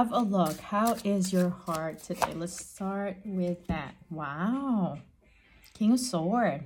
have 0.00 0.12
a 0.12 0.18
look. 0.18 0.58
How 0.60 0.96
is 1.04 1.30
your 1.30 1.50
heart 1.50 2.02
today? 2.02 2.32
Let's 2.34 2.58
start 2.58 3.18
with 3.22 3.66
that. 3.66 3.96
Wow. 4.08 5.00
King 5.74 5.92
of 5.92 6.00
Sword. 6.00 6.62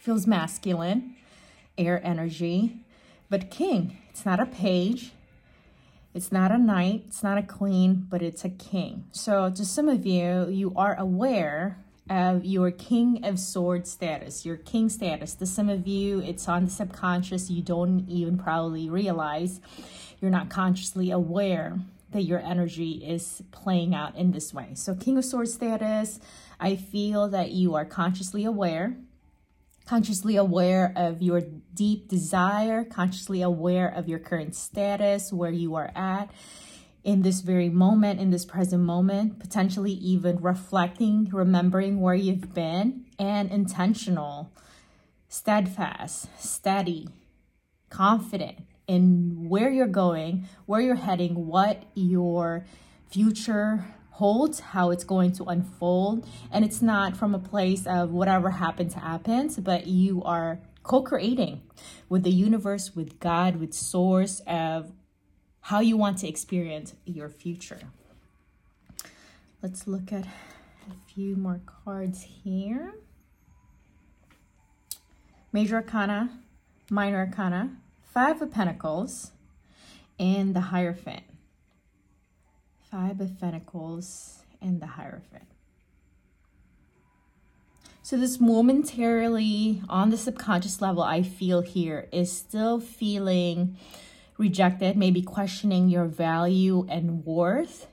Feels 0.00 0.26
masculine, 0.26 1.14
air 1.78 2.04
energy. 2.04 2.78
But 3.30 3.48
king, 3.48 3.98
it's 4.10 4.26
not 4.26 4.40
a 4.40 4.46
page. 4.46 5.12
It's 6.14 6.32
not 6.32 6.50
a 6.50 6.58
knight, 6.58 7.04
it's 7.06 7.22
not 7.22 7.38
a 7.38 7.44
queen, 7.44 8.08
but 8.10 8.22
it's 8.22 8.44
a 8.44 8.48
king. 8.48 9.04
So 9.12 9.48
to 9.48 9.64
some 9.64 9.88
of 9.88 10.04
you, 10.04 10.48
you 10.48 10.72
are 10.74 10.98
aware 10.98 11.78
of 12.10 12.44
your 12.44 12.72
king 12.72 13.24
of 13.24 13.38
swords 13.38 13.88
status, 13.88 14.44
your 14.44 14.56
king 14.56 14.88
status. 14.88 15.34
To 15.34 15.46
some 15.46 15.68
of 15.68 15.86
you, 15.86 16.18
it's 16.22 16.48
on 16.48 16.64
the 16.64 16.70
subconscious. 16.72 17.50
You 17.50 17.62
don't 17.62 18.04
even 18.08 18.36
probably 18.36 18.90
realize 18.90 19.60
you're 20.20 20.32
not 20.32 20.50
consciously 20.50 21.12
aware 21.12 21.78
that 22.16 22.24
your 22.24 22.40
energy 22.40 22.92
is 23.06 23.42
playing 23.52 23.94
out 23.94 24.16
in 24.16 24.32
this 24.32 24.52
way. 24.52 24.70
So 24.74 24.94
king 24.94 25.16
of 25.16 25.24
swords 25.24 25.54
status, 25.54 26.18
I 26.58 26.76
feel 26.76 27.28
that 27.28 27.52
you 27.52 27.74
are 27.74 27.84
consciously 27.84 28.44
aware 28.44 28.96
consciously 29.86 30.36
aware 30.36 30.92
of 30.96 31.22
your 31.22 31.40
deep 31.72 32.08
desire, 32.08 32.84
consciously 32.84 33.40
aware 33.40 33.88
of 33.88 34.08
your 34.08 34.18
current 34.18 34.54
status, 34.54 35.32
where 35.32 35.52
you 35.52 35.76
are 35.76 35.92
at 35.94 36.30
in 37.04 37.22
this 37.22 37.40
very 37.40 37.68
moment, 37.68 38.20
in 38.20 38.30
this 38.30 38.44
present 38.44 38.82
moment, 38.82 39.38
potentially 39.38 39.92
even 39.92 40.36
reflecting, 40.38 41.28
remembering 41.32 42.00
where 42.00 42.16
you've 42.16 42.52
been, 42.52 43.06
and 43.16 43.50
intentional, 43.52 44.50
steadfast, 45.28 46.26
steady, 46.36 47.08
confident 47.88 48.58
in 48.86 49.48
where 49.48 49.70
you're 49.70 49.86
going, 49.86 50.48
where 50.66 50.80
you're 50.80 50.94
heading, 50.94 51.46
what 51.46 51.82
your 51.94 52.64
future 53.10 53.84
holds, 54.10 54.60
how 54.60 54.90
it's 54.90 55.04
going 55.04 55.32
to 55.32 55.44
unfold. 55.44 56.26
And 56.50 56.64
it's 56.64 56.80
not 56.80 57.16
from 57.16 57.34
a 57.34 57.38
place 57.38 57.86
of 57.86 58.10
whatever 58.12 58.50
happens, 58.50 58.94
happens, 58.94 59.58
but 59.58 59.86
you 59.86 60.22
are 60.22 60.60
co 60.82 61.02
creating 61.02 61.62
with 62.08 62.22
the 62.22 62.30
universe, 62.30 62.94
with 62.94 63.20
God, 63.20 63.56
with 63.56 63.74
Source 63.74 64.40
of 64.46 64.92
how 65.60 65.80
you 65.80 65.96
want 65.96 66.18
to 66.18 66.28
experience 66.28 66.94
your 67.04 67.28
future. 67.28 67.80
Let's 69.62 69.86
look 69.86 70.12
at 70.12 70.24
a 70.24 71.12
few 71.12 71.34
more 71.34 71.60
cards 71.84 72.22
here. 72.22 72.94
Major 75.52 75.76
Arcana, 75.76 76.30
Minor 76.90 77.18
Arcana, 77.18 77.70
Five 78.16 78.40
of 78.40 78.50
Pentacles, 78.50 79.32
and 80.18 80.56
the 80.56 80.60
Hierophant. 80.60 81.24
Five 82.90 83.20
of 83.20 83.38
Pentacles 83.38 84.38
and 84.58 84.80
the 84.80 84.86
Hierophant. 84.86 85.44
So 88.02 88.16
this 88.16 88.40
momentarily 88.40 89.82
on 89.90 90.08
the 90.08 90.16
subconscious 90.16 90.80
level 90.80 91.02
I 91.02 91.22
feel 91.22 91.60
here 91.60 92.08
is 92.10 92.32
still 92.32 92.80
feeling 92.80 93.76
rejected, 94.38 94.96
maybe 94.96 95.20
questioning 95.20 95.90
your 95.90 96.06
value 96.06 96.86
and 96.88 97.22
worth. 97.26 97.86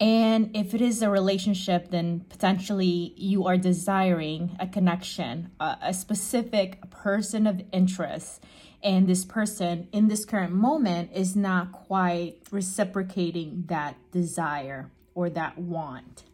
And 0.00 0.56
if 0.56 0.72
it 0.72 0.80
is 0.80 1.02
a 1.02 1.10
relationship, 1.10 1.90
then 1.90 2.24
potentially 2.30 3.12
you 3.16 3.46
are 3.46 3.58
desiring 3.58 4.56
a 4.58 4.66
connection, 4.66 5.50
a, 5.60 5.76
a 5.82 5.94
specific 5.94 6.90
person 6.90 7.46
of 7.46 7.62
interest 7.70 8.42
and 8.82 9.06
this 9.06 9.24
person 9.24 9.88
in 9.92 10.08
this 10.08 10.24
current 10.24 10.52
moment 10.52 11.10
is 11.14 11.36
not 11.36 11.72
quite 11.72 12.38
reciprocating 12.50 13.64
that 13.66 13.96
desire 14.10 14.90
or 15.14 15.28
that 15.30 15.58
want. 15.58 16.24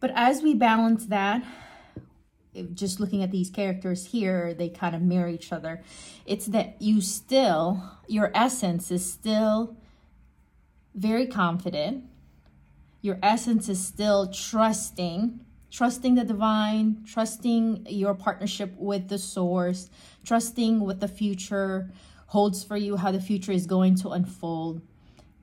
But 0.00 0.12
as 0.14 0.42
we 0.42 0.54
balance 0.54 1.06
that, 1.06 1.42
just 2.74 3.00
looking 3.00 3.22
at 3.22 3.30
these 3.30 3.48
characters 3.48 4.06
here, 4.06 4.52
they 4.52 4.68
kind 4.68 4.94
of 4.94 5.00
mirror 5.00 5.28
each 5.28 5.50
other. 5.50 5.82
It's 6.26 6.46
that 6.46 6.80
you 6.80 7.00
still, 7.00 7.82
your 8.06 8.30
essence 8.34 8.90
is 8.90 9.10
still 9.10 9.76
very 10.94 11.26
confident. 11.26 12.04
Your 13.02 13.18
essence 13.22 13.68
is 13.68 13.84
still 13.84 14.32
trusting 14.32 15.40
trusting 15.74 16.14
the 16.14 16.22
divine, 16.22 17.02
trusting 17.04 17.84
your 17.90 18.14
partnership 18.14 18.72
with 18.76 19.08
the 19.08 19.18
source, 19.18 19.90
trusting 20.24 20.78
what 20.78 21.00
the 21.00 21.08
future 21.08 21.90
holds 22.28 22.62
for 22.62 22.76
you, 22.76 22.96
how 22.96 23.10
the 23.10 23.20
future 23.20 23.50
is 23.50 23.66
going 23.66 23.96
to 23.96 24.10
unfold, 24.10 24.80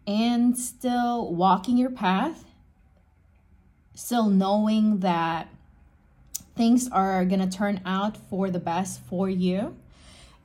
and 0.07 0.57
still 0.57 1.35
walking 1.35 1.77
your 1.77 1.89
path, 1.89 2.45
still 3.93 4.29
knowing 4.29 4.99
that 4.99 5.49
things 6.55 6.87
are 6.89 7.25
going 7.25 7.41
to 7.41 7.57
turn 7.57 7.81
out 7.85 8.15
for 8.15 8.49
the 8.49 8.59
best 8.59 9.01
for 9.01 9.29
you. 9.29 9.75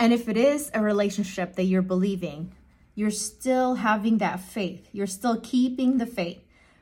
And 0.01 0.13
if 0.13 0.29
it 0.29 0.37
is 0.37 0.69
a 0.75 0.83
relationship 0.83 1.55
that 1.55 1.63
you're 1.63 1.81
believing, 1.81 2.53
you're 2.97 3.11
still 3.13 3.77
having 3.77 4.19
that 4.19 4.41
faith. 4.41 4.89
You're 4.91 5.07
still 5.07 5.39
keeping 5.41 5.99
the 5.99 6.07
faith 6.07 6.41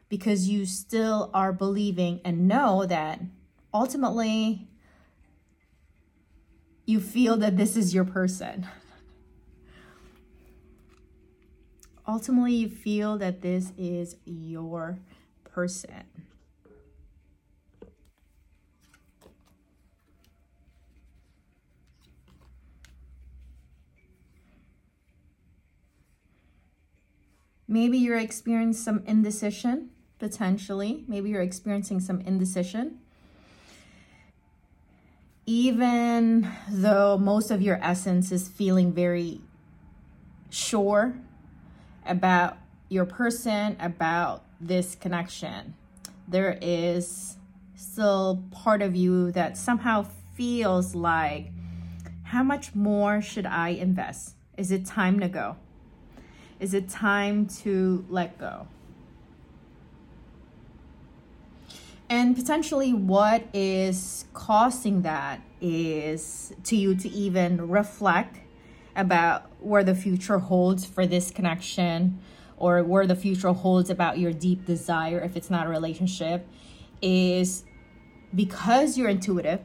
because 0.09 0.49
you 0.49 0.65
still 0.65 1.29
are 1.35 1.53
believing 1.53 2.21
and 2.25 2.49
know 2.49 2.87
that 2.87 3.21
ultimately 3.75 4.69
you 6.87 7.01
feel 7.01 7.37
that 7.39 7.57
this 7.57 7.77
is 7.77 7.93
your 7.93 8.05
person. 8.05 8.69
Ultimately, 12.07 12.53
you 12.53 12.69
feel 12.69 13.17
that 13.17 13.41
this 13.41 13.73
is 13.79 14.17
your 14.27 14.99
person. 15.43 16.05
Maybe 27.67 27.99
you're 27.99 28.19
experiencing 28.19 28.83
some 28.83 29.03
indecision 29.07 29.91
potentially. 30.19 31.05
Maybe 31.09 31.31
you're 31.31 31.43
experiencing 31.43 32.01
some 32.01 32.21
indecision. 32.21 32.99
Even 35.47 36.51
though 36.71 37.19
most 37.19 37.51
of 37.51 37.61
your 37.61 37.79
essence 37.83 38.33
is 38.33 38.49
feeling 38.49 38.93
very 38.93 39.41
sure 40.51 41.15
about 42.07 42.57
your 42.89 43.05
person, 43.05 43.77
about 43.81 44.45
this 44.61 44.95
connection, 44.95 45.75
there 46.27 46.59
is 46.63 47.37
still 47.77 48.43
part 48.51 48.81
of 48.81 48.97
you 48.97 49.31
that 49.33 49.57
somehow 49.57 50.07
feels 50.35 50.95
like, 50.95 51.51
how 52.25 52.43
much 52.43 52.75
more 52.75 53.21
should 53.21 53.47
I 53.47 53.71
invest? 53.71 54.35
Is 54.57 54.71
it 54.71 54.87
time 54.87 55.21
to 55.21 55.29
go? 55.29 55.57
Is 56.61 56.75
it 56.75 56.89
time 56.89 57.47
to 57.63 58.05
let 58.09 58.39
go? 58.39 58.69
And 62.09 62.37
potentially, 62.37 62.93
what 62.93 63.45
is 63.53 64.27
causing 64.35 65.03
that 65.03 65.41
is 65.61 66.53
to 66.65 66.77
you 66.77 66.95
to 66.97 67.09
even 67.09 67.69
reflect 67.69 68.39
about 68.95 69.51
where 69.61 69.83
the 69.83 69.95
future 69.95 70.39
holds 70.39 70.85
for 70.85 71.07
this 71.07 71.31
connection 71.31 72.21
or 72.57 72.83
where 72.85 73.07
the 73.07 73.17
future 73.17 73.53
holds 73.53 73.91
about 73.91 74.19
your 74.19 74.33
deep 74.33 74.65
desire, 74.65 75.19
if 75.21 75.37
it's 75.37 75.51
not 75.51 75.67
a 75.67 75.69
relationship, 75.69 76.47
is 77.03 77.65
because 78.35 78.97
you're 78.97 79.09
intuitive. 79.09 79.61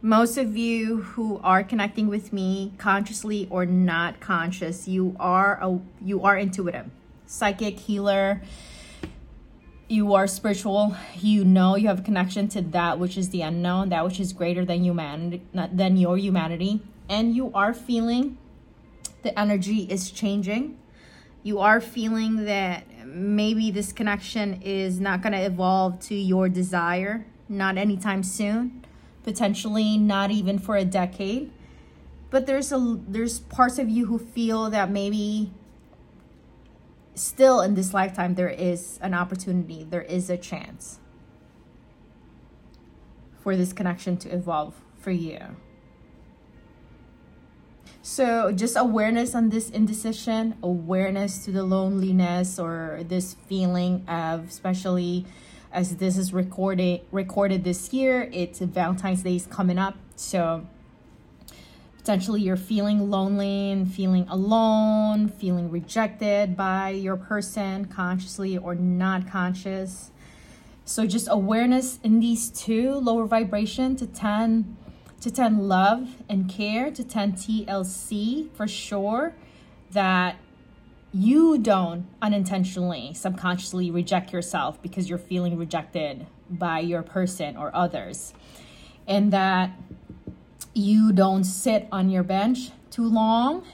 Most 0.00 0.38
of 0.38 0.56
you 0.56 0.98
who 0.98 1.40
are 1.42 1.64
connecting 1.64 2.06
with 2.06 2.32
me 2.32 2.72
consciously 2.78 3.48
or 3.50 3.66
not 3.66 4.20
conscious, 4.20 4.86
you 4.86 5.16
are 5.18 5.58
a, 5.60 5.80
you 6.00 6.22
are 6.22 6.38
intuitive, 6.38 6.86
psychic 7.26 7.80
healer, 7.80 8.40
you 9.88 10.14
are 10.14 10.28
spiritual. 10.28 10.94
You 11.16 11.44
know 11.44 11.74
you 11.74 11.88
have 11.88 11.98
a 11.98 12.02
connection 12.02 12.46
to 12.50 12.62
that 12.62 13.00
which 13.00 13.18
is 13.18 13.30
the 13.30 13.42
unknown 13.42 13.88
that 13.88 14.04
which 14.04 14.20
is 14.20 14.32
greater 14.32 14.64
than 14.64 14.84
humanity 14.84 15.42
than 15.52 15.96
your 15.96 16.16
humanity. 16.16 16.80
And 17.08 17.34
you 17.34 17.50
are 17.52 17.74
feeling 17.74 18.38
the 19.22 19.36
energy 19.36 19.88
is 19.90 20.12
changing. 20.12 20.78
You 21.42 21.58
are 21.58 21.80
feeling 21.80 22.44
that 22.44 22.84
maybe 23.04 23.72
this 23.72 23.92
connection 23.92 24.62
is 24.62 25.00
not 25.00 25.22
going 25.22 25.32
to 25.32 25.40
evolve 25.40 25.98
to 26.00 26.14
your 26.14 26.48
desire 26.48 27.26
not 27.48 27.78
anytime 27.78 28.22
soon 28.22 28.84
potentially 29.28 29.90
not 29.98 30.30
even 30.30 30.58
for 30.58 30.74
a 30.76 30.84
decade 30.84 31.50
but 32.30 32.46
there's 32.46 32.72
a 32.72 32.98
there's 33.08 33.40
parts 33.40 33.78
of 33.78 33.88
you 33.88 34.06
who 34.06 34.18
feel 34.18 34.70
that 34.70 34.90
maybe 34.90 35.50
still 37.18 37.60
in 37.60 37.74
this 37.74 37.92
lifetime, 37.92 38.34
there 38.34 38.48
is 38.48 38.98
an 39.02 39.14
opportunity, 39.14 39.84
there 39.88 40.02
is 40.02 40.30
a 40.30 40.36
chance 40.36 40.98
for 43.42 43.56
this 43.56 43.72
connection 43.72 44.16
to 44.18 44.28
evolve 44.28 44.74
for 44.98 45.10
you. 45.10 45.38
So, 48.02 48.52
just 48.52 48.76
awareness 48.76 49.34
on 49.34 49.50
this 49.50 49.68
indecision, 49.68 50.56
awareness 50.62 51.44
to 51.44 51.52
the 51.52 51.62
loneliness 51.62 52.58
or 52.58 53.00
this 53.06 53.34
feeling 53.34 54.08
of, 54.08 54.48
especially 54.48 55.26
as 55.78 55.94
this 55.98 56.18
is 56.18 56.32
recorded 56.32 57.02
recorded 57.12 57.62
this 57.62 57.92
year, 57.92 58.28
it's 58.32 58.58
Valentine's 58.58 59.22
Day 59.22 59.36
is 59.36 59.46
coming 59.46 59.78
up. 59.78 59.94
So, 60.16 60.66
potentially 61.96 62.40
you're 62.40 62.56
feeling 62.56 63.08
lonely 63.08 63.70
and 63.70 63.88
feeling 63.88 64.26
alone, 64.28 65.28
feeling 65.28 65.70
rejected 65.70 66.56
by 66.56 66.88
your 66.88 67.16
person, 67.16 67.84
consciously 67.84 68.58
or 68.58 68.74
not 68.74 69.30
conscious. 69.30 70.10
So, 70.84 71.06
just 71.06 71.28
awareness 71.30 72.00
in 72.02 72.18
these 72.18 72.50
two 72.50 72.94
lower 72.94 73.26
vibration 73.26 73.94
to 73.96 74.06
10 74.08 74.76
to 75.20 75.30
10 75.30 75.68
love 75.68 76.16
and 76.28 76.50
care, 76.50 76.90
to 76.90 77.04
10 77.04 77.34
TLC 77.34 78.50
for 78.52 78.66
sure, 78.66 79.36
that 79.92 80.40
you 81.12 81.58
don't 81.58 82.06
unintentionally, 82.20 83.14
subconsciously 83.14 83.90
reject 83.90 84.32
yourself 84.32 84.80
because 84.82 85.08
you're 85.08 85.18
feeling 85.18 85.56
rejected 85.56 86.26
by 86.50 86.80
your 86.80 87.02
person 87.02 87.56
or 87.56 87.74
others. 87.74 88.34
And 89.06 89.32
that 89.32 89.70
you 90.74 91.12
don't 91.12 91.44
sit 91.44 91.88
on 91.90 92.10
your 92.10 92.22
bench 92.22 92.70
too 92.90 93.08
long. 93.08 93.64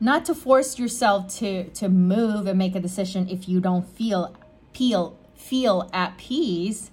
Not 0.00 0.24
to 0.26 0.34
force 0.34 0.78
yourself 0.78 1.28
to, 1.38 1.68
to 1.70 1.88
move 1.88 2.46
and 2.46 2.58
make 2.58 2.74
a 2.74 2.80
decision 2.80 3.28
if 3.28 3.48
you 3.48 3.60
don't 3.60 3.86
feel 3.86 4.36
feel 4.72 5.18
feel 5.34 5.90
at 5.92 6.16
peace, 6.16 6.90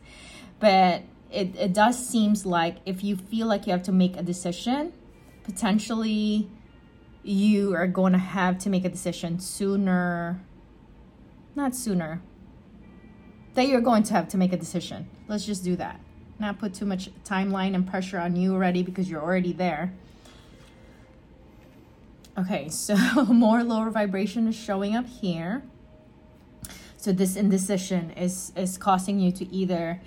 but 0.59 1.03
it, 1.31 1.55
it 1.55 1.73
does 1.73 2.07
seems 2.07 2.45
like 2.45 2.77
if 2.85 3.03
you 3.03 3.15
feel 3.15 3.47
like 3.47 3.67
you 3.67 3.71
have 3.71 3.83
to 3.83 3.91
make 3.91 4.17
a 4.17 4.23
decision, 4.23 4.93
potentially 5.43 6.49
you 7.27 7.75
are 7.75 7.88
going 7.88 8.13
to 8.13 8.19
have 8.19 8.57
to 8.59 8.69
make 8.69 8.85
a 8.85 8.89
decision 8.89 9.39
sooner, 9.39 10.41
not 11.56 11.75
sooner, 11.75 12.21
that 13.53 13.68
you're 13.68 13.81
going 13.81 14.03
to 14.03 14.13
have 14.13 14.27
to 14.29 14.38
make 14.38 14.53
a 14.53 14.57
decision. 14.57 15.09
Let's 15.27 15.45
just 15.45 15.63
do 15.63 15.75
that. 15.75 16.00
Not 16.39 16.59
put 16.59 16.74
too 16.74 16.85
much 16.85 17.09
timeline 17.24 17.75
and 17.75 17.88
pressure 17.88 18.19
on 18.19 18.35
you 18.35 18.53
already 18.53 18.83
because 18.83 19.09
you're 19.09 19.21
already 19.21 19.51
there. 19.51 19.94
Okay, 22.38 22.69
so 22.69 22.95
more 23.25 23.63
lower 23.63 23.89
vibration 23.89 24.47
is 24.47 24.56
showing 24.56 24.95
up 24.95 25.07
here. 25.07 25.63
So 26.97 27.12
this 27.12 27.35
indecision 27.35 28.12
is 28.12 28.51
is 28.56 28.77
causing 28.77 29.19
you 29.19 29.31
to 29.33 29.47
either 29.53 30.01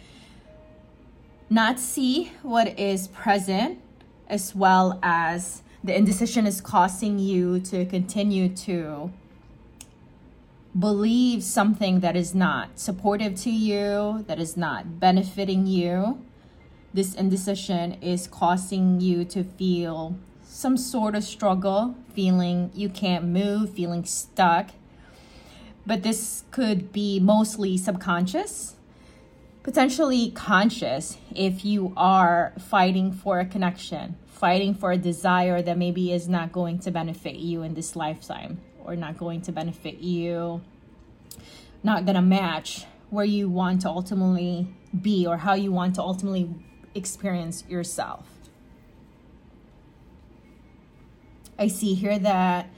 not 1.48 1.78
see 1.80 2.32
what 2.42 2.78
is 2.78 3.08
present 3.08 3.80
as 4.28 4.54
well 4.54 4.98
as 5.02 5.62
the 5.82 5.96
indecision 5.96 6.46
is 6.46 6.60
causing 6.60 7.18
you 7.18 7.58
to 7.60 7.86
continue 7.86 8.48
to 8.48 9.10
believe 10.78 11.42
something 11.42 12.00
that 12.00 12.16
is 12.16 12.34
not 12.34 12.78
supportive 12.78 13.34
to 13.34 13.50
you, 13.50 14.24
that 14.28 14.38
is 14.38 14.56
not 14.56 15.00
benefiting 15.00 15.66
you. 15.66 16.20
This 16.92 17.14
indecision 17.14 17.94
is 18.02 18.26
causing 18.26 19.00
you 19.00 19.24
to 19.26 19.42
feel 19.42 20.16
some 20.44 20.76
sort 20.76 21.14
of 21.14 21.24
struggle, 21.24 21.94
feeling 22.12 22.70
you 22.74 22.88
can't 22.88 23.24
move, 23.24 23.70
feeling 23.70 24.04
stuck. 24.04 24.70
But 25.86 26.02
this 26.02 26.44
could 26.50 26.92
be 26.92 27.18
mostly 27.18 27.78
subconscious 27.78 28.74
potentially 29.62 30.30
conscious 30.30 31.18
if 31.34 31.64
you 31.64 31.92
are 31.96 32.52
fighting 32.58 33.12
for 33.12 33.40
a 33.40 33.44
connection, 33.44 34.16
fighting 34.26 34.74
for 34.74 34.92
a 34.92 34.96
desire 34.96 35.60
that 35.60 35.76
maybe 35.76 36.12
is 36.12 36.28
not 36.28 36.52
going 36.52 36.78
to 36.78 36.90
benefit 36.90 37.36
you 37.36 37.62
in 37.62 37.74
this 37.74 37.94
lifetime 37.94 38.60
or 38.84 38.96
not 38.96 39.18
going 39.18 39.42
to 39.42 39.52
benefit 39.52 39.98
you, 39.98 40.62
not 41.82 42.04
going 42.04 42.14
to 42.14 42.22
match 42.22 42.84
where 43.10 43.24
you 43.24 43.48
want 43.48 43.82
to 43.82 43.88
ultimately 43.88 44.66
be 44.98 45.26
or 45.26 45.36
how 45.38 45.54
you 45.54 45.70
want 45.70 45.94
to 45.94 46.00
ultimately 46.00 46.48
experience 46.94 47.64
yourself. 47.68 48.26
I 51.58 51.68
see 51.68 51.92
here 51.92 52.18
that 52.18 52.70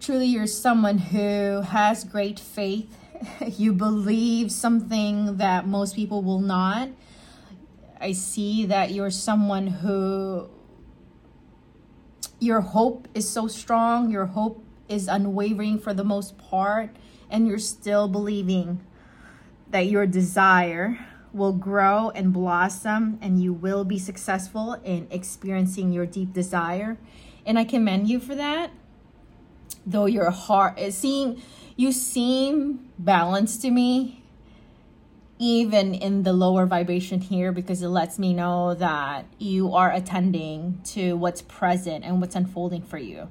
truly 0.00 0.26
you're 0.26 0.46
someone 0.46 0.96
who 0.96 1.60
has 1.60 2.04
great 2.04 2.40
faith 2.40 2.96
you 3.46 3.72
believe 3.72 4.52
something 4.52 5.36
that 5.38 5.66
most 5.66 5.94
people 5.94 6.22
will 6.22 6.40
not. 6.40 6.90
I 8.00 8.12
see 8.12 8.66
that 8.66 8.92
you're 8.92 9.10
someone 9.10 9.66
who 9.66 10.48
your 12.38 12.60
hope 12.60 13.08
is 13.14 13.28
so 13.28 13.48
strong, 13.48 14.10
your 14.10 14.26
hope 14.26 14.64
is 14.88 15.08
unwavering 15.08 15.78
for 15.78 15.92
the 15.92 16.04
most 16.04 16.38
part, 16.38 16.94
and 17.30 17.46
you're 17.46 17.58
still 17.58 18.08
believing 18.08 18.80
that 19.70 19.86
your 19.86 20.06
desire 20.06 20.98
will 21.32 21.52
grow 21.52 22.10
and 22.10 22.32
blossom 22.32 23.18
and 23.20 23.42
you 23.42 23.52
will 23.52 23.84
be 23.84 23.98
successful 23.98 24.74
in 24.84 25.06
experiencing 25.10 25.92
your 25.92 26.06
deep 26.06 26.32
desire. 26.32 26.96
And 27.44 27.58
I 27.58 27.64
commend 27.64 28.08
you 28.08 28.18
for 28.18 28.34
that. 28.34 28.70
Though 29.84 30.06
your 30.06 30.30
heart 30.30 30.78
is 30.78 30.96
seeing 30.96 31.42
you 31.78 31.92
seem 31.92 32.90
balanced 32.98 33.62
to 33.62 33.70
me 33.70 34.20
even 35.38 35.94
in 35.94 36.24
the 36.24 36.32
lower 36.32 36.66
vibration 36.66 37.20
here 37.20 37.52
because 37.52 37.80
it 37.80 37.88
lets 37.88 38.18
me 38.18 38.34
know 38.34 38.74
that 38.74 39.24
you 39.38 39.72
are 39.72 39.92
attending 39.92 40.80
to 40.82 41.16
what's 41.16 41.40
present 41.40 42.04
and 42.04 42.20
what's 42.20 42.34
unfolding 42.34 42.82
for 42.82 42.98
you. 42.98 43.28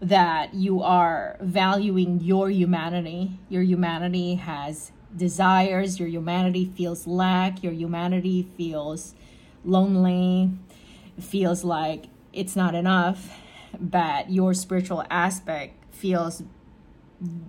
That 0.00 0.54
you 0.54 0.80
are 0.80 1.36
valuing 1.40 2.20
your 2.20 2.48
humanity. 2.50 3.40
Your 3.48 3.62
humanity 3.62 4.36
has 4.36 4.92
desires. 5.16 5.98
Your 5.98 6.08
humanity 6.08 6.66
feels 6.66 7.08
lack. 7.08 7.64
Your 7.64 7.72
humanity 7.72 8.48
feels 8.56 9.16
lonely. 9.64 10.52
Feels 11.20 11.64
like 11.64 12.04
it's 12.32 12.54
not 12.54 12.76
enough. 12.76 13.36
But 13.80 14.30
your 14.30 14.54
spiritual 14.54 15.04
aspect 15.10 15.92
feels 15.92 16.44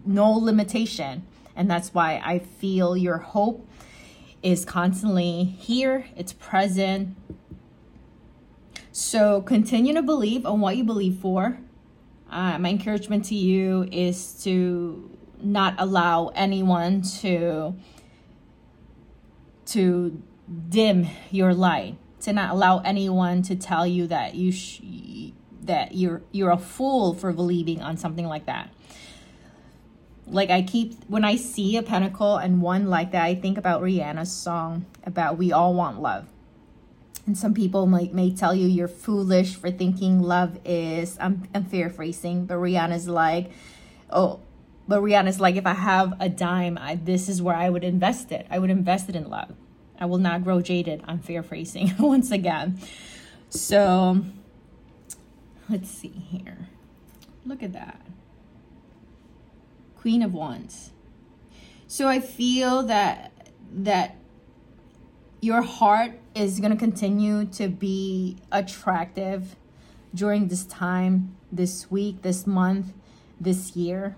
no 0.05 0.31
limitation. 0.31 1.25
And 1.55 1.69
that's 1.69 1.93
why 1.93 2.21
I 2.23 2.39
feel 2.39 2.97
your 2.97 3.19
hope 3.19 3.67
is 4.41 4.65
constantly 4.65 5.43
here, 5.43 6.05
it's 6.15 6.33
present. 6.33 7.15
So 8.91 9.41
continue 9.41 9.93
to 9.93 10.01
believe 10.01 10.45
on 10.45 10.59
what 10.59 10.77
you 10.77 10.83
believe 10.83 11.17
for. 11.19 11.59
Uh, 12.29 12.57
my 12.59 12.69
encouragement 12.69 13.25
to 13.25 13.35
you 13.35 13.87
is 13.91 14.43
to 14.43 15.09
not 15.41 15.75
allow 15.77 16.29
anyone 16.35 17.01
to 17.01 17.75
to 19.65 20.21
dim 20.69 21.07
your 21.31 21.53
light 21.53 21.95
to 22.21 22.33
not 22.33 22.51
allow 22.51 22.79
anyone 22.79 23.41
to 23.41 23.55
tell 23.55 23.85
you 23.85 24.07
that 24.07 24.35
you 24.35 24.51
sh- 24.51 24.81
that 25.61 25.95
you're 25.95 26.21
you're 26.31 26.51
a 26.51 26.57
fool 26.57 27.13
for 27.13 27.31
believing 27.31 27.81
on 27.81 27.97
something 27.97 28.25
like 28.25 28.45
that 28.45 28.69
like 30.27 30.49
I 30.49 30.61
keep 30.61 31.03
when 31.05 31.25
I 31.25 31.35
see 31.35 31.77
a 31.77 31.83
pentacle 31.83 32.37
and 32.37 32.61
one 32.61 32.87
like 32.87 33.11
that, 33.11 33.23
I 33.23 33.35
think 33.35 33.57
about 33.57 33.81
Rihanna's 33.81 34.31
song 34.31 34.85
about 35.05 35.37
we 35.37 35.51
all 35.51 35.73
want 35.73 36.01
love. 36.01 36.25
And 37.25 37.37
some 37.37 37.53
people 37.53 37.85
might 37.85 38.13
may 38.13 38.31
tell 38.31 38.53
you 38.53 38.67
you're 38.67 38.87
foolish 38.87 39.55
for 39.55 39.71
thinking 39.71 40.21
love 40.21 40.59
is 40.65 41.17
I'm 41.19 41.47
I'm 41.53 41.65
paraphrasing, 41.65 42.45
but 42.45 42.55
Rihanna's 42.55 43.07
like, 43.07 43.51
oh, 44.09 44.39
but 44.87 45.01
Rihanna's 45.01 45.39
like, 45.39 45.55
if 45.55 45.65
I 45.65 45.73
have 45.73 46.13
a 46.19 46.27
dime, 46.27 46.77
I, 46.77 46.95
this 46.95 47.29
is 47.29 47.41
where 47.41 47.55
I 47.55 47.69
would 47.69 47.83
invest 47.83 48.31
it. 48.31 48.45
I 48.49 48.59
would 48.59 48.69
invest 48.69 49.09
it 49.09 49.15
in 49.15 49.29
love. 49.29 49.53
I 49.99 50.05
will 50.05 50.17
not 50.17 50.43
grow 50.43 50.61
jaded. 50.61 51.01
I'm 51.07 51.19
paraphrasing 51.19 51.93
once 51.99 52.31
again. 52.31 52.79
So 53.49 54.25
let's 55.69 55.89
see 55.89 56.09
here. 56.09 56.67
Look 57.45 57.63
at 57.63 57.73
that. 57.73 58.01
Queen 60.03 60.21
of 60.21 60.33
Wands. 60.33 60.91
So 61.87 62.09
I 62.09 62.19
feel 62.19 62.83
that 62.83 63.31
that 63.71 64.17
your 65.39 65.61
heart 65.61 66.19
is 66.35 66.59
going 66.59 66.73
to 66.73 66.77
continue 66.77 67.45
to 67.45 67.69
be 67.69 68.35
attractive 68.51 69.55
during 70.13 70.49
this 70.49 70.65
time, 70.65 71.37
this 71.53 71.89
week, 71.89 72.21
this 72.21 72.45
month, 72.45 72.91
this 73.39 73.77
year. 73.77 74.17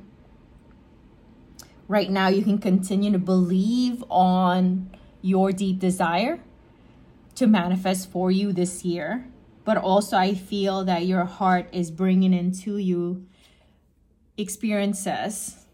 Right 1.88 2.10
now, 2.10 2.30
you 2.30 2.42
can 2.42 2.58
continue 2.58 3.12
to 3.12 3.20
believe 3.20 4.04
on 4.10 4.89
your 5.22 5.51
deep 5.51 5.77
desire 5.77 6.39
to 7.36 7.46
manifest 7.46 8.10
for 8.10 8.32
you 8.32 8.51
this 8.51 8.84
year. 8.84 9.27
But 9.63 9.77
also, 9.77 10.18
I 10.18 10.34
feel 10.34 10.84
that 10.86 11.06
your 11.06 11.25
heart 11.25 11.70
is 11.72 11.92
bringing 11.92 12.34
into 12.34 12.77
you 12.77 13.27
experiences 14.36 15.65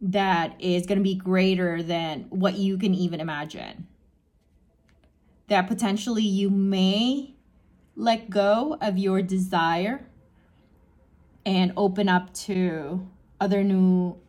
that 0.00 0.60
is 0.60 0.86
going 0.86 0.98
to 0.98 1.04
be 1.04 1.14
greater 1.14 1.82
than 1.82 2.26
what 2.30 2.56
you 2.56 2.78
can 2.78 2.94
even 2.94 3.20
imagine. 3.20 3.86
That 5.48 5.66
potentially 5.66 6.22
you 6.22 6.50
may 6.50 7.34
let 7.96 8.30
go 8.30 8.76
of 8.80 8.96
your 8.96 9.22
desire 9.22 10.06
and 11.44 11.72
open 11.76 12.08
up 12.08 12.32
to 12.34 13.08
other 13.40 13.64
new 13.64 14.20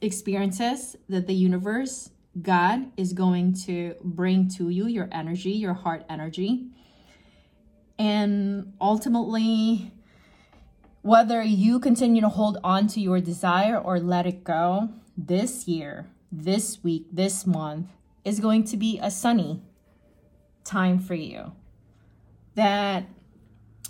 experiences 0.00 0.96
that 1.08 1.26
the 1.26 1.34
universe, 1.34 2.10
God, 2.40 2.90
is 2.96 3.12
going 3.12 3.54
to 3.64 3.94
bring 4.02 4.48
to 4.56 4.68
you, 4.68 4.86
your 4.86 5.08
energy, 5.12 5.52
your 5.52 5.74
heart 5.74 6.04
energy. 6.08 6.66
And 7.98 8.72
ultimately, 8.80 9.92
whether 11.02 11.42
you 11.42 11.80
continue 11.80 12.20
to 12.20 12.28
hold 12.28 12.58
on 12.62 12.86
to 12.88 13.00
your 13.00 13.20
desire 13.20 13.78
or 13.78 13.98
let 13.98 14.26
it 14.26 14.44
go, 14.44 14.90
this 15.16 15.66
year, 15.66 16.06
this 16.30 16.82
week, 16.82 17.06
this 17.12 17.46
month 17.46 17.86
is 18.24 18.40
going 18.40 18.64
to 18.64 18.76
be 18.76 18.98
a 19.02 19.10
sunny 19.10 19.62
time 20.64 20.98
for 20.98 21.14
you. 21.14 21.52
That 22.54 23.04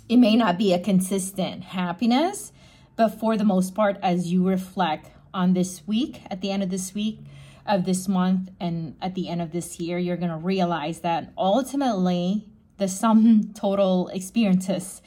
it 0.07 0.17
may 0.17 0.35
not 0.35 0.57
be 0.57 0.73
a 0.73 0.79
consistent 0.79 1.63
happiness, 1.63 2.51
but 2.95 3.09
for 3.09 3.37
the 3.37 3.43
most 3.43 3.75
part, 3.75 3.97
as 4.01 4.31
you 4.31 4.47
reflect 4.47 5.11
on 5.33 5.53
this 5.53 5.87
week, 5.87 6.21
at 6.29 6.41
the 6.41 6.51
end 6.51 6.63
of 6.63 6.69
this 6.69 6.93
week, 6.93 7.19
of 7.65 7.85
this 7.85 8.07
month, 8.07 8.49
and 8.59 8.95
at 9.01 9.15
the 9.15 9.29
end 9.29 9.41
of 9.41 9.51
this 9.51 9.79
year, 9.79 9.97
you're 9.97 10.17
going 10.17 10.31
to 10.31 10.37
realize 10.37 11.01
that 11.01 11.31
ultimately 11.37 12.45
the 12.77 12.87
sum 12.87 13.51
total 13.55 14.07
experiences 14.09 15.01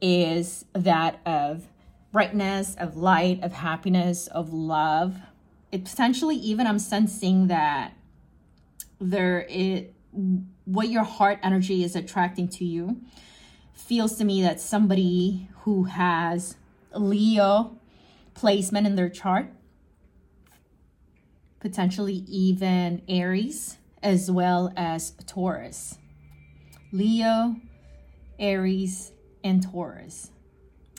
is 0.00 0.64
that 0.72 1.20
of 1.26 1.68
brightness, 2.12 2.74
of 2.76 2.96
light, 2.96 3.42
of 3.42 3.52
happiness, 3.52 4.26
of 4.28 4.52
love. 4.52 5.16
It 5.72 5.84
potentially 5.84 6.36
even 6.36 6.66
I'm 6.66 6.78
sensing 6.78 7.48
that 7.48 7.92
there 9.00 9.40
is 9.42 9.86
what 10.64 10.88
your 10.88 11.04
heart 11.04 11.40
energy 11.42 11.82
is 11.82 11.96
attracting 11.96 12.48
to 12.48 12.64
you 12.64 13.00
feels 13.72 14.16
to 14.16 14.24
me 14.24 14.42
that 14.42 14.60
somebody 14.60 15.48
who 15.62 15.84
has 15.84 16.56
Leo 16.94 17.78
placement 18.34 18.86
in 18.86 18.94
their 18.94 19.08
chart, 19.08 19.52
potentially 21.60 22.24
even 22.28 23.02
Aries, 23.08 23.78
as 24.02 24.30
well 24.30 24.72
as 24.76 25.12
Taurus. 25.26 25.98
Leo, 26.92 27.56
Aries, 28.38 29.12
and 29.44 29.62
Taurus. 29.62 30.32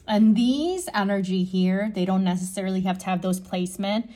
And 0.08 0.36
these 0.36 0.88
energy 0.94 1.44
here, 1.44 1.92
they 1.94 2.06
don't 2.06 2.24
necessarily 2.24 2.82
have 2.82 3.00
to 3.00 3.06
have 3.08 3.22
those 3.22 3.40
placement, 3.40 4.10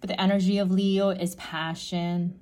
but 0.00 0.08
the 0.08 0.20
energy 0.20 0.56
of 0.58 0.70
Leo 0.70 1.10
is 1.10 1.34
passion, 1.34 2.38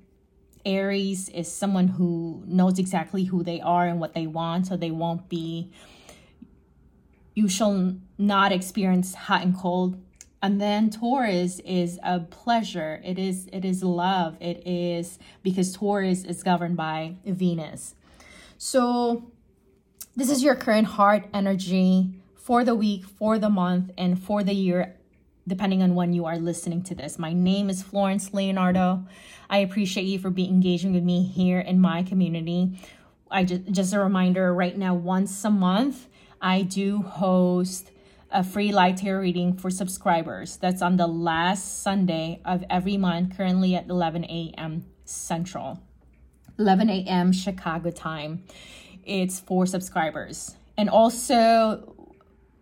Aries 0.65 1.29
is 1.29 1.51
someone 1.51 1.87
who 1.87 2.43
knows 2.45 2.79
exactly 2.79 3.25
who 3.25 3.43
they 3.43 3.59
are 3.61 3.87
and 3.87 3.99
what 3.99 4.13
they 4.13 4.27
want, 4.27 4.67
so 4.67 4.77
they 4.77 4.91
won't 4.91 5.29
be, 5.29 5.71
you 7.33 7.47
shall 7.47 7.95
not 8.17 8.51
experience 8.51 9.15
hot 9.15 9.41
and 9.41 9.57
cold. 9.57 9.99
And 10.43 10.59
then 10.59 10.89
Taurus 10.89 11.59
is 11.59 11.99
a 12.03 12.19
pleasure. 12.19 12.99
It 13.03 13.19
is 13.19 13.47
it 13.53 13.63
is 13.63 13.83
love. 13.83 14.37
It 14.39 14.65
is 14.65 15.19
because 15.43 15.71
Taurus 15.73 16.23
is 16.23 16.41
governed 16.41 16.77
by 16.77 17.15
Venus. 17.25 17.93
So 18.57 19.30
this 20.15 20.29
is 20.29 20.43
your 20.43 20.55
current 20.55 20.87
heart 20.87 21.25
energy 21.33 22.13
for 22.35 22.63
the 22.63 22.75
week, 22.75 23.05
for 23.05 23.39
the 23.39 23.49
month, 23.49 23.91
and 23.97 24.21
for 24.21 24.43
the 24.43 24.53
year 24.53 24.95
depending 25.47 25.81
on 25.81 25.95
when 25.95 26.13
you 26.13 26.25
are 26.25 26.37
listening 26.37 26.83
to 26.83 26.95
this. 26.95 27.17
My 27.17 27.33
name 27.33 27.69
is 27.69 27.81
Florence 27.81 28.33
Leonardo. 28.33 29.05
I 29.49 29.57
appreciate 29.57 30.03
you 30.03 30.19
for 30.19 30.29
being 30.29 30.51
engaging 30.51 30.93
with 30.93 31.03
me 31.03 31.23
here 31.23 31.59
in 31.59 31.79
my 31.81 32.03
community. 32.03 32.79
I 33.29 33.45
just 33.45 33.71
just 33.71 33.93
a 33.93 33.99
reminder 33.99 34.53
right 34.53 34.77
now 34.77 34.93
once 34.93 35.43
a 35.43 35.49
month 35.49 36.07
I 36.41 36.61
do 36.63 37.01
host 37.01 37.91
a 38.31 38.43
free 38.43 38.71
live 38.71 38.95
tarot 38.95 39.21
reading 39.21 39.57
for 39.57 39.69
subscribers. 39.69 40.57
That's 40.57 40.81
on 40.81 40.97
the 40.97 41.07
last 41.07 41.81
Sunday 41.83 42.41
of 42.45 42.63
every 42.69 42.97
month, 42.97 43.35
currently 43.35 43.75
at 43.75 43.89
11 43.89 44.25
a.m. 44.25 44.85
Central, 45.05 45.81
11 46.57 46.89
a.m. 46.89 47.33
Chicago 47.33 47.91
time. 47.91 48.43
It's 49.11 49.41
for 49.41 49.65
subscribers. 49.65 50.55
And 50.77 50.89
also, 50.89 51.93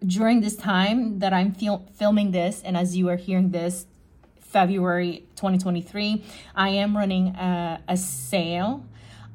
during 0.04 0.42
this 0.42 0.56
time 0.56 1.20
that 1.20 1.32
I'm 1.32 1.54
fil- 1.54 1.86
filming 1.94 2.32
this, 2.32 2.64
and 2.64 2.76
as 2.76 2.98
you 2.98 3.08
are 3.10 3.18
hearing 3.18 3.52
this, 3.52 3.86
February 4.40 5.28
2023, 5.36 6.24
I 6.56 6.70
am 6.70 6.98
running 6.98 7.36
a, 7.36 7.84
a 7.88 7.96
sale 7.96 8.84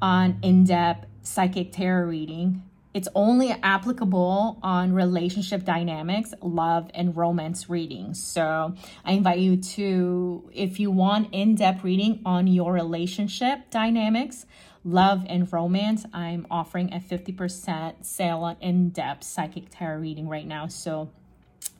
on 0.01 0.39
in 0.43 0.65
depth 0.65 1.07
psychic 1.23 1.71
tarot 1.71 2.05
reading. 2.09 2.61
It's 2.95 3.07
only 3.13 3.51
applicable 3.51 4.57
on 4.63 4.93
relationship 4.93 5.65
dynamics, 5.65 6.33
love, 6.41 6.89
and 6.93 7.13
romance 7.13 7.69
readings. 7.69 8.23
So 8.23 8.73
I 9.03 9.11
invite 9.11 9.39
you 9.39 9.57
to, 9.57 10.49
if 10.53 10.79
you 10.79 10.91
want 10.91 11.27
in 11.33 11.55
depth 11.55 11.83
reading 11.83 12.21
on 12.25 12.47
your 12.47 12.71
relationship 12.71 13.69
dynamics, 13.69 14.45
love 14.85 15.25
and 15.27 15.51
romance, 15.51 16.05
I'm 16.13 16.47
offering 16.49 16.93
a 16.93 17.01
50% 17.01 18.05
sale 18.05 18.39
on 18.39 18.55
in 18.61 18.91
depth 18.91 19.25
psychic 19.25 19.65
tarot 19.69 19.97
reading 19.97 20.29
right 20.29 20.47
now. 20.47 20.67
So 20.67 21.09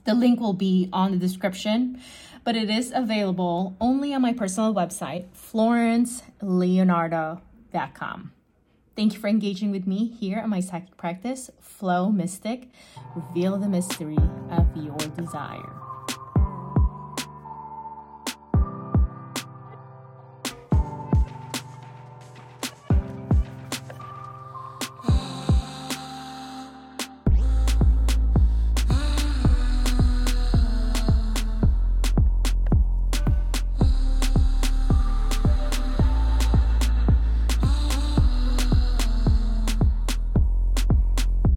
the 0.03 0.15
link 0.15 0.41
will 0.41 0.51
be 0.51 0.89
on 0.91 1.11
the 1.11 1.17
description, 1.17 2.01
but 2.43 2.57
it 2.57 2.69
is 2.69 2.91
available 2.93 3.77
only 3.79 4.13
on 4.13 4.21
my 4.21 4.33
personal 4.33 4.73
website, 4.73 5.27
florenceleonardo.com. 5.33 8.31
Thank 8.95 9.13
you 9.13 9.19
for 9.19 9.27
engaging 9.27 9.71
with 9.71 9.85
me 9.85 10.07
here 10.07 10.39
on 10.39 10.49
my 10.49 10.61
psychic 10.61 10.95
practice, 10.95 11.51
FLO 11.59 12.09
Mystic. 12.09 12.69
Reveal 13.13 13.57
the 13.57 13.67
mystery 13.67 14.17
of 14.49 14.65
your 14.75 14.97
desire. 15.17 15.84